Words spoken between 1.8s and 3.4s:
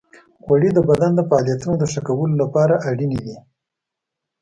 ښه کولو لپاره اړینې دي.